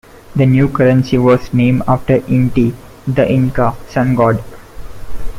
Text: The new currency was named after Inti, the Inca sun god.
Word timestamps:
The 0.35 0.47
new 0.47 0.67
currency 0.67 1.19
was 1.19 1.53
named 1.53 1.83
after 1.87 2.21
Inti, 2.21 2.73
the 3.05 3.31
Inca 3.31 3.75
sun 3.87 4.15
god. 4.15 4.43